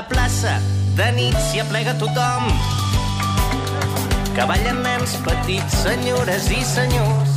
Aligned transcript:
la 0.00 0.08
plaça 0.08 0.52
de 0.96 1.06
nit 1.12 1.34
s'hi 1.50 1.58
aplega 1.60 1.92
tothom. 2.00 2.46
Que 4.32 4.46
ballen 4.48 4.78
nens 4.80 5.16
petits, 5.26 5.74
senyores 5.82 6.46
i 6.56 6.60
senyors. 6.64 7.34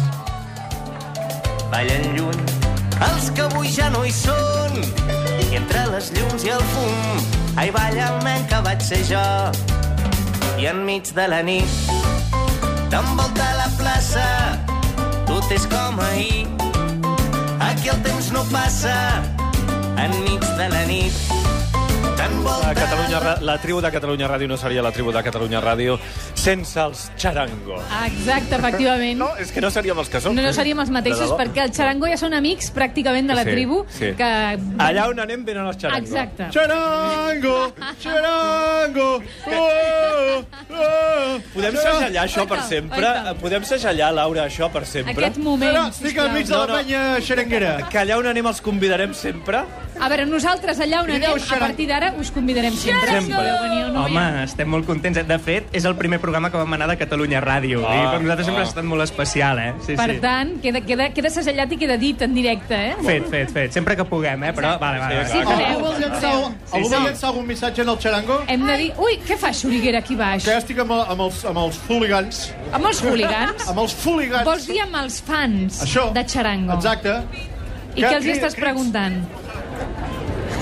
Ballen 1.73 2.05
lluny 2.15 2.39
els 3.09 3.27
que 3.35 3.43
avui 3.49 3.67
ja 3.73 3.89
no 3.91 4.05
hi 4.07 4.13
són. 4.15 4.79
I 4.79 5.59
entre 5.59 5.83
les 5.91 6.07
llums 6.15 6.45
i 6.47 6.53
el 6.55 6.63
fum, 6.71 7.19
ai, 7.59 7.67
balla 7.75 8.07
el 8.13 8.23
nen 8.23 8.47
que 8.47 8.61
vaig 8.69 8.85
ser 8.87 9.01
jo. 9.11 9.25
I 10.61 10.69
enmig 10.71 11.11
de 11.17 11.27
la 11.33 11.41
nit, 11.43 11.91
t'envolta 12.93 13.49
la 13.59 13.67
plaça, 13.75 14.27
tot 15.27 15.51
és 15.51 15.67
com 15.73 15.99
ahir. 16.07 16.47
Aquí 17.59 17.91
el 17.91 17.99
temps 18.07 18.31
no 18.31 18.47
passa, 18.55 18.95
enmig 20.05 20.47
de 20.61 20.71
la 20.77 20.85
nit, 20.87 21.33
t'envolta... 22.33 22.69
A 22.69 22.73
Catalunya, 22.73 23.37
la 23.41 23.57
tribu 23.61 23.81
de 23.81 23.91
Catalunya 23.91 24.27
Ràdio 24.27 24.47
no 24.47 24.57
seria 24.57 24.81
la 24.81 24.91
tribu 24.91 25.11
de 25.11 25.23
Catalunya 25.23 25.61
Ràdio 25.61 25.97
sense 26.43 26.79
els 26.81 27.05
xarangos. 27.19 27.81
Exacte, 28.05 28.55
efectivament. 28.59 29.17
No, 29.19 29.29
és 29.39 29.51
que 29.55 29.61
no 29.63 29.69
seríem 29.71 29.97
els 30.03 30.09
que 30.11 30.19
som. 30.23 30.35
No, 30.35 30.43
no 30.43 30.51
seríem 30.55 30.79
els 30.83 30.91
mateixos, 30.93 31.31
perquè 31.39 31.63
el 31.67 31.71
xarango 31.75 32.09
ja 32.11 32.17
són 32.19 32.33
amics 32.37 32.71
pràcticament 32.75 33.29
de 33.31 33.37
la 33.37 33.43
Sí, 33.47 33.51
tribu. 33.55 33.85
sí. 33.89 34.11
Que... 34.19 34.29
Allà 34.83 35.07
on 35.11 35.19
anem 35.23 35.45
venen 35.47 35.67
els 35.71 35.77
xarangos. 35.79 36.09
Exacte. 36.09 36.49
Xarango! 36.51 37.57
Xarango! 38.03 39.09
Oh, 39.53 40.41
oh. 40.73 41.39
Podem 41.53 41.75
segellar 41.77 42.23
això 42.25 42.43
per 42.49 42.59
sempre? 42.67 42.97
oita. 43.05 43.33
Podem 43.41 43.63
segellar, 43.67 44.09
Laura, 44.15 44.45
això 44.47 44.69
per 44.73 44.83
sempre? 44.89 45.13
Aquest 45.13 45.37
moment, 45.43 45.69
Ara, 45.75 45.87
estic 45.93 46.17
al 46.19 46.31
mig 46.33 46.47
de 46.47 46.55
la 46.55 46.65
No, 46.65 46.73
no. 46.73 46.79
penya 46.79 47.01
xerenguera. 47.21 47.71
Que 47.91 47.99
allà 48.01 48.17
on 48.17 48.27
anem 48.31 48.47
els 48.49 48.61
convidarem 48.61 49.13
sempre? 49.13 49.61
A 49.99 50.09
veure, 50.09 50.25
nosaltres 50.25 50.79
allà 50.81 51.03
on 51.03 51.11
anem, 51.13 51.37
a 51.37 51.59
partir 51.61 51.87
d'ara 51.87 52.13
us 52.19 52.31
convidarem 52.33 52.73
sempre. 52.75 53.11
Sempre. 53.19 53.51
No, 53.93 54.05
Home, 54.07 54.25
estem 54.43 54.67
molt 54.69 54.85
contents. 54.89 55.21
De 55.27 55.37
fet, 55.39 55.67
és 55.71 55.85
el 55.85 55.95
primer 55.95 56.19
programa 56.19 56.32
que 56.33 56.57
vam 56.57 56.73
anar 56.73 56.87
de 56.89 56.95
Catalunya 56.97 57.41
Ràdio. 57.43 57.83
Ah, 57.85 57.95
I 57.95 58.05
per 58.13 58.21
nosaltres 58.23 58.47
sempre 58.47 58.61
ah. 58.61 58.65
ha 58.65 58.69
estat 58.69 58.87
molt 58.87 59.05
especial, 59.05 59.59
eh? 59.59 59.73
Sí, 59.85 59.97
Per 59.99 60.07
sí. 60.09 60.17
tant, 60.23 60.53
queda, 60.63 60.81
queda, 60.85 61.09
queda 61.13 61.31
segellat 61.33 61.75
i 61.75 61.79
queda 61.83 61.97
dit 62.01 62.21
en 62.25 62.33
directe, 62.33 62.79
eh? 62.89 62.95
Fet, 63.05 63.27
fet, 63.29 63.53
fet. 63.53 63.75
Sempre 63.75 63.97
que 63.99 64.05
puguem, 64.09 64.47
eh? 64.49 64.53
Però, 64.57 64.73
vale, 64.81 65.01
vale. 65.03 65.21
Sí, 65.29 65.43
vale. 65.45 65.57
Sí, 65.57 65.69
Algú 65.69 65.85
vol 65.85 66.01
llançar, 66.01 66.33
algú 66.71 66.89
vol 66.89 67.07
llançar 67.07 67.29
algun 67.29 67.47
missatge 67.51 67.85
en 67.85 67.93
el 67.93 68.01
xarango? 68.01 68.39
Hem 68.47 68.67
de 68.71 68.77
dir... 68.81 68.89
Ui, 69.03 69.19
què 69.27 69.37
fa 69.39 69.53
Xuriguera 69.53 70.01
aquí 70.03 70.17
baix? 70.19 70.47
Que 70.47 70.57
estic 70.57 70.81
amb, 70.83 70.95
amb, 70.97 71.25
els, 71.27 71.43
amb 71.49 71.63
els 71.63 71.79
hooligans. 71.87 72.43
Amb 72.71 72.89
els 72.89 73.03
hooligans? 73.05 73.69
Amb 73.69 73.85
els 73.85 73.97
hooligans. 74.01 74.49
Vols 74.49 74.69
dir 74.69 74.81
amb 74.87 75.01
els 75.03 75.21
fans 75.27 75.83
Això. 75.85 76.09
de 76.15 76.25
Charango? 76.33 76.79
Exacte. 76.79 77.19
I 77.93 78.01
què 78.01 78.15
els 78.17 78.25
hi 78.25 78.33
estàs 78.33 78.55
preguntant? 78.57 79.21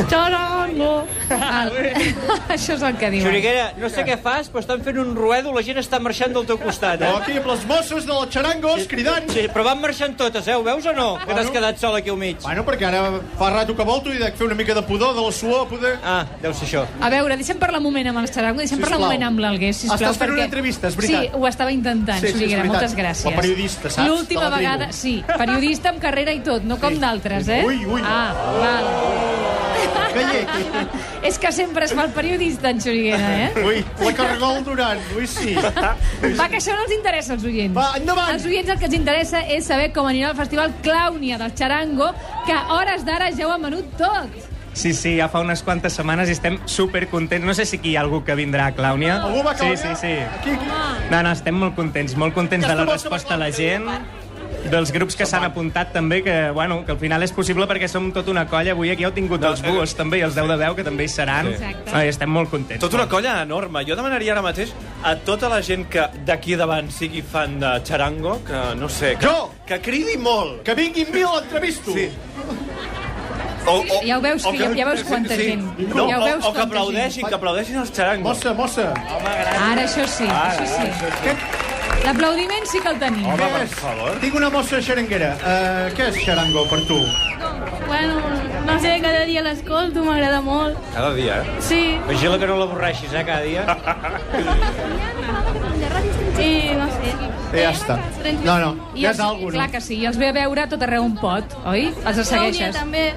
Charango! 0.10 1.06
Val. 1.30 1.72
Això 2.56 2.76
és 2.76 2.82
el 2.88 2.98
que 3.00 3.10
diuen. 3.14 3.26
Xuriguera, 3.28 3.66
no 3.80 3.90
sé 3.92 4.04
què 4.08 4.18
fas, 4.22 4.50
però 4.52 4.62
estan 4.64 4.82
fent 4.86 4.98
un 5.02 5.14
ruedo, 5.16 5.54
la 5.56 5.64
gent 5.66 5.80
està 5.82 6.00
marxant 6.04 6.34
del 6.36 6.46
teu 6.50 6.58
costat, 6.62 7.00
No, 7.02 7.12
eh? 7.18 7.22
aquí 7.22 7.38
amb 7.40 7.48
les 7.52 7.66
mosses 7.70 8.06
de 8.08 8.14
la 8.16 8.28
xarangos 8.32 8.88
cridant. 8.92 9.30
Sí, 9.32 9.46
però 9.54 9.64
van 9.70 9.82
marxant 9.84 10.16
totes, 10.20 10.48
eh? 10.48 10.56
Ho 10.58 10.64
veus 10.66 10.86
o 10.90 10.94
no? 10.98 11.10
Que 11.26 11.34
t'has 11.38 11.52
quedat 11.54 11.80
sol 11.82 11.96
aquí 12.00 12.10
al 12.14 12.18
mig. 12.22 12.38
Bueno, 12.44 12.66
perquè 12.68 12.88
ara 12.90 13.04
fa 13.40 13.52
rato 13.54 13.76
que 13.78 13.86
volto 13.88 14.12
i 14.14 14.20
dec 14.22 14.36
fer 14.40 14.48
una 14.50 14.56
mica 14.60 14.76
de 14.78 14.84
pudor, 14.88 15.14
de 15.16 15.22
la 15.26 15.32
suor, 15.32 15.68
poder... 15.70 15.96
Ah, 16.04 16.26
deu 16.42 16.54
ser 16.54 16.68
això. 16.68 16.86
A 17.02 17.10
veure, 17.14 17.38
deixem 17.40 17.60
parlar 17.62 17.80
un 17.82 17.88
moment 17.90 18.12
amb 18.12 18.24
el 18.24 18.30
Charango, 18.34 18.60
deixem 18.64 18.80
parlar 18.82 18.98
un 19.00 19.06
Sisplau. 19.06 19.12
moment 19.12 19.28
amb 19.30 19.44
l'Alguer, 19.46 19.74
sisplau. 19.74 19.98
Estàs 20.00 20.18
fent 20.20 20.28
perquè... 20.32 20.38
una 20.40 20.48
entrevista, 20.50 20.88
és 20.92 20.98
veritat. 21.00 21.28
Sí, 21.30 21.40
ho 21.40 21.48
estava 21.48 21.72
intentant, 21.76 22.20
Sí, 22.22 22.28
sí, 22.28 22.34
Xuriguera, 22.38 22.64
veritat. 22.66 22.82
moltes 22.82 22.98
gràcies. 23.00 23.30
La 23.32 23.42
periodista, 23.42 23.90
saps? 23.90 24.08
L'última 24.08 24.50
De 24.50 24.56
vegada, 24.58 24.92
sí, 24.96 25.16
periodista 25.28 25.90
amb 25.96 26.02
carrera 26.04 26.34
i 26.36 26.44
tot, 26.46 26.64
no 26.68 26.78
com 26.82 27.00
d'altres, 27.02 27.48
eh? 27.48 27.64
Ui, 27.68 27.84
ui. 27.86 28.02
Ah, 28.04 28.34
val. 28.62 29.51
És 31.28 31.38
que 31.40 31.52
sempre 31.52 31.86
es 31.86 31.94
fa 31.94 32.06
el 32.08 32.12
periodista, 32.16 32.70
en 32.70 32.81
Xuriguera, 32.81 33.30
eh? 33.45 33.64
Ui, 33.66 33.81
la 34.04 34.14
Cargol 34.18 34.64
Duran. 34.66 35.00
Ui, 35.18 35.28
sí. 35.28 35.56
Va, 36.40 36.48
que 36.50 36.58
això 36.59 36.76
no 36.76 36.84
els 36.88 36.94
interessa 36.95 37.34
als 37.38 37.44
oients. 37.48 37.76
Va, 37.78 37.92
endavant. 38.00 38.31
Als 38.36 38.45
oients 38.50 38.70
el 38.73 38.80
que 38.81 38.90
els 38.90 38.98
interessa 38.98 39.44
és 39.48 39.66
saber 39.68 39.91
com 39.96 40.08
anirà 40.09 40.31
el 40.34 40.38
festival 40.40 40.74
Clàunia 40.84 41.38
del 41.41 41.53
Charango, 41.58 42.12
que 42.46 42.53
a 42.56 42.63
hores 42.78 43.06
d'ara 43.08 43.31
ja 43.36 43.47
ho 43.47 43.53
ha 43.56 43.59
menut 43.62 43.94
tot. 44.00 44.47
Sí, 44.74 44.94
sí, 44.96 45.18
ja 45.18 45.25
fa 45.28 45.41
unes 45.44 45.59
quantes 45.68 45.91
setmanes 46.00 46.30
i 46.31 46.31
estem 46.31 46.56
super 46.66 47.02
contents. 47.12 47.44
No 47.46 47.53
sé 47.53 47.66
si 47.68 47.75
aquí 47.81 47.90
hi 47.91 47.97
ha 48.00 48.06
algú 48.06 48.22
que 48.24 48.36
vindrà 48.40 48.69
a 48.72 48.75
Clàunia. 48.75 49.18
Algú 49.19 49.41
va 49.44 49.52
a 49.52 49.57
Sí, 49.59 49.66
Clàunia? 49.66 49.96
sí, 50.00 50.07
sí. 50.07 50.13
Aquí, 50.40 50.53
aquí. 50.56 51.09
No, 51.12 51.19
no, 51.28 51.31
estem 51.36 51.57
molt 51.59 51.75
contents, 51.75 52.16
molt 52.16 52.34
contents 52.34 52.66
de 52.66 52.75
la 52.80 52.86
resposta 52.88 53.34
a 53.36 53.38
va- 53.38 53.46
la 53.46 53.52
gent, 53.52 53.84
dels 54.70 54.92
grups 54.94 55.16
que 55.18 55.26
s'han 55.26 55.44
apuntat 55.48 55.92
també, 55.94 56.22
que, 56.24 56.36
bueno, 56.54 56.84
que 56.86 56.92
al 56.94 57.00
final 57.02 57.24
és 57.24 57.32
possible 57.34 57.66
perquè 57.68 57.88
som 57.90 58.12
tota 58.14 58.32
una 58.32 58.46
colla. 58.48 58.72
Avui 58.76 58.92
aquí 58.94 59.04
heu 59.08 59.12
tingut 59.16 59.44
els 59.44 59.62
Búhos 59.66 59.96
també 59.98 60.20
i 60.20 60.26
els 60.28 60.36
10 60.36 60.48
de 60.54 60.58
10, 60.62 60.76
que 60.78 60.84
també 60.86 61.06
hi 61.08 61.12
seran. 61.12 61.48
Exacte. 61.54 61.92
Ai, 61.98 62.08
estem 62.12 62.30
molt 62.30 62.50
contents. 62.52 62.82
Tota 62.84 63.00
una 63.02 63.08
colla 63.10 63.42
enorme. 63.42 63.84
Jo 63.88 63.96
demanaria 63.96 64.34
ara 64.34 64.42
mateix 64.46 64.74
a 65.04 65.16
tota 65.16 65.50
la 65.50 65.62
gent 65.66 65.88
que 65.90 66.06
d'aquí 66.28 66.56
davant 66.56 66.92
sigui 66.92 67.22
fan 67.22 67.60
de 67.60 67.80
xarango, 67.88 68.40
que 68.46 68.62
no 68.78 68.90
sé... 68.90 69.16
Que, 69.18 69.26
Jo! 69.28 69.50
Que 69.66 69.80
cridi 69.82 70.18
molt. 70.20 70.62
Que 70.68 70.76
vinguin 70.76 71.08
mil 71.14 71.26
l'entrevisto. 71.32 71.94
Sí. 71.96 72.10
O, 73.66 73.76
o, 73.78 74.00
Ja 74.04 74.18
ho 74.18 74.22
veus, 74.22 74.42
que- 74.44 74.72
ja 74.76 74.86
veus 74.88 75.04
quanta 75.06 75.36
gent. 75.38 75.62
No, 75.94 76.08
Ja 76.10 76.18
ho 76.20 76.24
veus 76.26 76.46
o, 76.46 76.50
o 76.50 76.54
que 76.54 76.62
aplaudeixin, 76.62 77.28
que 77.28 77.36
aplaudeixin 77.36 77.78
els 77.78 77.92
xarangos. 77.94 78.26
Mossa, 78.38 78.54
mossa. 78.58 78.88
Ara 78.98 79.84
això 79.86 80.08
sí, 80.10 80.26
això 80.26 80.66
sí. 81.22 81.61
L'aplaudiment 82.06 82.66
sí 82.66 82.79
que 82.81 82.89
el 82.89 83.00
tenim. 83.00 83.25
Home, 83.29 83.47
per 83.53 83.62
és? 83.63 83.73
favor. 83.78 84.16
Tinc 84.23 84.35
una 84.39 84.50
mossa 84.53 84.79
xerenguera. 84.84 85.34
Uh, 85.38 85.91
què 85.97 86.07
és 86.09 86.17
xarango 86.25 86.66
per 86.72 86.79
tu? 86.89 86.97
Bueno, 87.85 88.19
no 88.66 88.78
sé, 88.81 88.95
cada 89.03 89.25
dia 89.29 89.44
l'escolto, 89.45 90.03
m'agrada 90.06 90.41
molt. 90.45 90.78
Cada 90.95 91.13
dia, 91.17 91.41
eh? 91.44 91.57
Sí, 91.63 91.81
Vigila 92.07 92.39
que 92.41 92.47
no 92.50 92.57
l'avorreixis, 92.62 93.13
eh, 93.13 93.23
cada 93.28 93.41
dia. 93.44 93.66
i 96.41 96.51
no 96.79 96.88
sé. 96.95 97.13
Ja 97.51 97.72
està. 97.75 97.97
No, 98.45 98.56
no, 98.63 98.69
I 98.95 99.03
ja 99.03 99.12
els, 99.12 99.19
és 99.19 99.25
alguna 99.25 99.57
clar 99.57 99.69
que 99.73 99.81
sí, 99.83 99.97
i 100.00 100.07
els 100.07 100.18
ve 100.18 100.29
a 100.31 100.35
veure 100.38 100.66
tot 100.72 100.81
arreu 100.88 101.03
un 101.03 101.18
pot, 101.19 101.57
oi? 101.68 101.89
Els 102.07 102.22
segueixes. 102.28 102.73
també. 102.78 103.09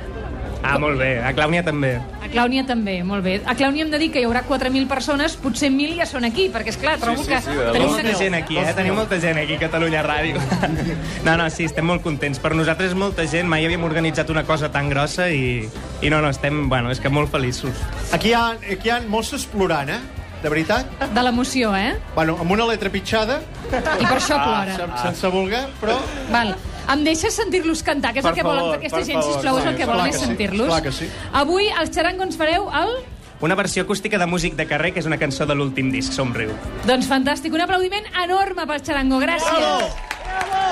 Ah, 0.65 0.79
molt 0.81 0.97
bé. 0.99 1.19
A 1.21 1.31
Clàunia 1.37 1.61
també. 1.63 1.91
A 2.25 2.29
Clàunia 2.33 2.65
també, 2.67 2.95
molt 3.05 3.23
bé. 3.23 3.35
A 3.45 3.55
Clàunia 3.55 3.85
hem 3.85 3.91
de 3.93 3.99
dir 4.01 4.09
que 4.15 4.23
hi 4.23 4.25
haurà 4.25 4.41
4.000 4.49 4.89
persones, 4.89 5.37
potser 5.37 5.69
1.000 5.71 5.99
ja 6.01 6.07
són 6.09 6.25
aquí, 6.25 6.49
perquè, 6.55 6.73
és 6.73 6.79
clar, 6.81 6.97
trobo 7.03 7.23
sí, 7.23 7.29
que... 7.31 7.41
sí, 7.45 7.53
de 7.53 7.73
tenim 7.77 7.91
Molta 7.93 8.15
gent 8.19 8.35
aquí, 8.39 8.57
eh? 8.59 8.73
Tenim 8.75 8.97
molta 8.97 9.19
gent 9.21 9.39
aquí 9.43 9.59
a 9.59 9.63
Catalunya 9.67 10.03
Ràdio. 10.07 10.41
No, 11.25 11.37
no, 11.41 11.47
sí, 11.53 11.65
estem 11.69 11.87
molt 11.89 12.03
contents. 12.05 12.41
Per 12.43 12.53
nosaltres 12.57 12.93
molta 12.99 13.25
gent, 13.31 13.47
mai 13.49 13.65
havíem 13.65 13.85
organitzat 13.87 14.29
una 14.33 14.43
cosa 14.45 14.69
tan 14.73 14.91
grossa 14.93 15.29
i, 15.33 15.69
i 16.05 16.11
no, 16.13 16.21
no, 16.25 16.29
estem, 16.35 16.67
bueno, 16.69 16.91
és 16.93 17.01
que 17.01 17.09
molt 17.13 17.31
feliços. 17.33 17.77
Aquí 18.13 18.33
hi 18.33 18.37
ha, 18.37 18.51
aquí 18.59 18.89
hi 18.89 18.93
ha 18.93 19.01
mosses 19.09 19.47
plorant, 19.49 19.89
eh? 19.95 20.01
De 20.45 20.51
veritat. 20.53 20.91
De 21.17 21.23
l'emoció, 21.25 21.71
eh? 21.77 21.95
Bueno, 22.15 22.37
amb 22.41 22.51
una 22.53 22.67
letra 22.69 22.91
pitjada, 22.93 23.39
I 23.73 24.05
per 24.05 24.19
això 24.19 24.37
plora. 24.43 24.75
sen- 24.77 24.97
sense 25.01 25.31
voler, 25.33 25.63
però... 25.81 25.97
Val. 26.33 26.53
Em 26.93 27.01
deixes 27.05 27.33
sentir-los 27.35 27.83
cantar, 27.83 28.13
que 28.13 28.21
és 28.21 28.25
Per 28.27 28.33
el 28.35 28.37
que 28.37 28.45
volen 28.45 28.61
favor, 28.67 28.77
aquesta 28.77 28.99
per 28.99 29.07
gent, 29.07 29.21
favor, 29.21 29.33
sisplau, 29.35 29.59
és 29.59 29.65
el 29.67 29.73
sí, 29.73 29.79
que 29.81 29.87
volen 29.89 30.07
és 30.11 30.17
sí, 30.19 30.25
sentir-los. 30.27 30.69
clar 30.69 30.83
que 30.85 30.93
sí. 30.93 31.09
Avui, 31.33 31.69
als 31.71 31.91
Xarango 31.95 32.23
ens 32.29 32.37
fareu 32.37 32.69
el... 32.71 32.95
Una 33.41 33.55
versió 33.59 33.83
acústica 33.83 34.19
de 34.19 34.27
Músic 34.27 34.55
de 34.57 34.67
carrer, 34.67 34.93
que 34.95 35.01
és 35.01 35.07
una 35.09 35.19
cançó 35.19 35.45
de 35.47 35.55
l'últim 35.57 35.91
disc, 35.93 36.13
Somriu. 36.13 36.53
Doncs 36.87 37.09
fantàstic, 37.11 37.53
un 37.57 37.61
aplaudiment 37.65 38.05
enorme 38.23 38.67
pel 38.69 38.81
Xarango, 38.85 39.19
gràcies. 39.21 39.97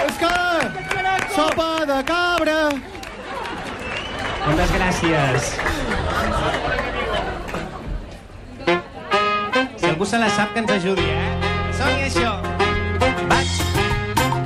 És 0.06 0.16
que... 0.20 0.32
Sopa 1.34 1.70
de 1.88 1.98
cabra! 2.04 2.58
Moltes 4.46 4.70
gràcies. 4.74 5.52
Si 9.76 9.86
algú 9.86 10.04
se 10.06 10.18
la 10.18 10.28
sap, 10.30 10.52
que 10.52 10.60
ens 10.60 10.70
ajudi, 10.70 11.02
eh? 11.02 11.30
Soni 11.78 12.02
això. 12.08 12.32
Vaig 13.30 13.52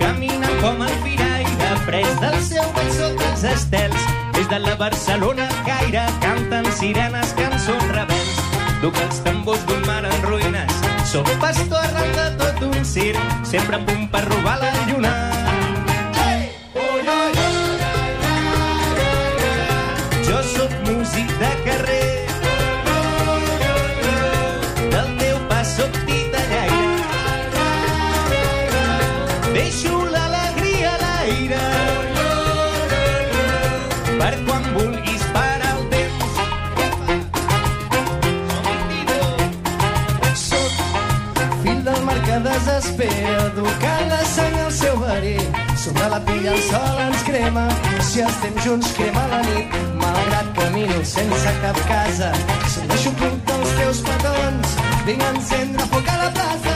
caminant 0.01 0.57
com 0.63 0.83
el 0.87 0.95
firaire, 1.05 1.16
pres 1.87 2.21
del 2.21 2.37
seu 2.43 2.67
vell 2.75 2.91
sota 2.99 3.31
els 3.31 3.45
estels. 3.53 4.07
Des 4.37 4.49
de 4.51 4.59
la 4.59 4.75
Barcelona 4.81 5.47
al 5.47 5.63
Caire 5.69 6.05
canten 6.25 6.69
sirenes, 6.79 7.33
cançons 7.39 7.89
rebels. 7.95 8.43
Duc 8.83 8.99
els 9.07 9.23
tambors 9.25 9.65
d'un 9.71 9.83
mar 9.87 10.03
en 10.05 10.23
ruïnes. 10.27 10.85
Soc 11.07 11.31
pastor 11.41 11.81
arran 11.81 12.15
de 12.19 12.29
tot 12.43 12.63
un 12.73 12.85
circ, 12.85 13.35
sempre 13.55 13.79
a 13.81 13.85
punt 13.87 14.09
per 14.11 14.27
robar 14.29 14.59
la 14.65 14.73
lluna. 14.91 15.46
Desespera, 42.47 43.35
educant 43.47 44.09
la 44.11 44.21
sang 44.33 44.59
al 44.65 44.73
seu 44.73 44.97
verí. 45.03 45.37
Sobre 45.83 46.09
la 46.13 46.21
pell 46.29 46.47
el 46.53 46.63
sol 46.69 47.03
ens 47.07 47.27
crema, 47.29 47.67
si 48.11 48.23
estem 48.27 48.57
junts 48.65 48.93
crema 48.99 49.27
la 49.33 49.43
nit. 49.49 49.77
Malgrat 50.03 50.55
camino 50.61 51.03
sense 51.17 51.59
cap 51.65 51.83
casa, 51.91 52.33
si 52.73 52.87
deixo 52.93 53.15
punt 53.21 53.43
del 53.51 53.69
teus 53.83 54.03
petons, 54.09 54.81
vinc 55.11 55.29
a 55.29 55.35
encendre 55.35 55.93
foc 55.93 56.15
a 56.15 56.25
la 56.25 56.33
plaça. 56.39 56.76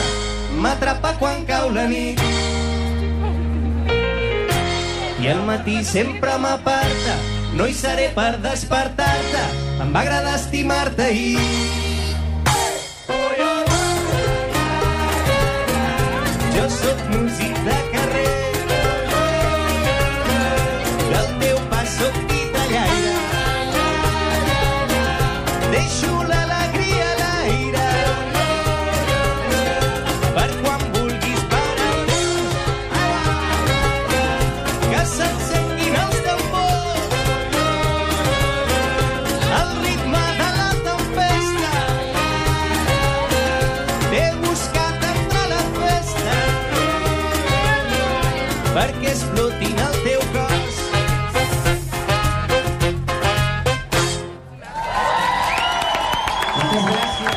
m'atrapa 0.62 1.18
quan 1.20 1.44
cau 1.46 1.74
la 1.74 1.88
nit. 1.90 2.41
I 5.22 5.28
al 5.28 5.44
matí 5.46 5.84
sempre 5.86 6.34
m'aparta, 6.42 7.14
no 7.54 7.68
hi 7.70 7.76
seré 7.78 8.08
per 8.16 8.40
despertar-te, 8.42 9.44
em 9.84 9.92
va 9.94 10.02
agradar 10.02 10.34
estimar-te 10.40 11.12
i... 11.14 11.38
Jo 16.56 16.66
sóc 16.74 17.06
músic 17.14 17.54
de 17.68 17.78
carrer, 17.94 18.34
del 21.14 21.30
teu 21.46 21.58
pas 21.70 21.88
sóc 22.00 22.16
titellaire, 22.34 23.16
deixo 25.70 26.12
l'alegria 26.18 26.31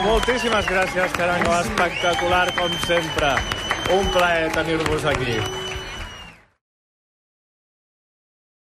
Moltíssimes 0.05 0.67
gràcies, 0.69 1.13
Carango. 1.17 1.55
Espectacular, 1.65 2.53
com 2.59 2.73
sempre. 2.87 3.35
Un 3.97 4.11
plaer 4.13 4.51
tenir-vos 4.53 5.07
aquí. 5.09 5.39